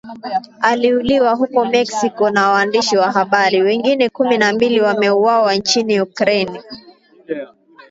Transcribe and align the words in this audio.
aliuliwa 0.61 1.33
huko 1.35 1.65
Mexico 1.65 2.29
na 2.29 2.49
waandishi 2.49 2.97
wa 2.97 3.11
habari 3.11 3.61
wengine 3.61 4.09
kumi 4.09 4.37
na 4.37 4.53
mbili 4.53 4.81
wameuawa 4.81 5.55
nchini 5.55 6.01
Ukraine 6.01 6.61